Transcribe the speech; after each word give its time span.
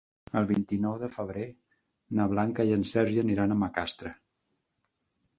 El 0.39 0.45
vint-i-nou 0.51 0.93
de 1.01 1.09
febrer 1.15 1.43
na 2.19 2.25
Blanca 2.31 2.65
i 2.69 2.73
en 2.77 2.85
Sergi 2.93 3.21
aniran 3.25 3.53
a 3.53 3.59
Macastre. 3.65 4.13